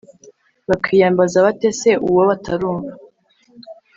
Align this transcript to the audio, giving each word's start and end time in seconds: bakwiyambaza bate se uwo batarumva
bakwiyambaza 0.69 1.37
bate 1.45 1.69
se 1.79 1.91
uwo 2.07 2.21
batarumva 2.29 2.93